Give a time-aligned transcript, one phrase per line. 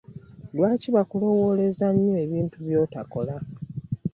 [0.55, 3.35] Lwaki bakulowoleza nnyo ebintu by'otakola?